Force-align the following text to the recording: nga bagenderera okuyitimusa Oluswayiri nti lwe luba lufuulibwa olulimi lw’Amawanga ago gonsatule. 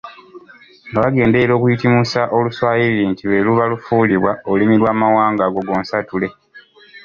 nga 0.89 0.99
bagenderera 1.03 1.53
okuyitimusa 1.55 2.21
Oluswayiri 2.37 3.01
nti 3.11 3.23
lwe 3.27 3.39
luba 3.45 3.63
lufuulibwa 3.71 4.31
olulimi 4.49 4.75
lw’Amawanga 4.81 5.41
ago 5.47 5.59
gonsatule. 5.67 6.27